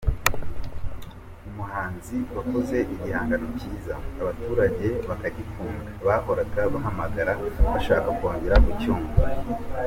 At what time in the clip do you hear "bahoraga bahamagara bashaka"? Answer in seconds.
6.07-8.09